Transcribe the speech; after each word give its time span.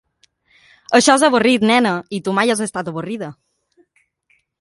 Això 0.99 1.17
és 1.19 1.25
avorrit, 1.27 1.65
nena, 1.71 1.91
i 2.19 2.21
tu 2.29 2.33
mai 2.39 2.53
has 2.53 2.65
estat 2.67 2.89
avorrida. 2.93 3.29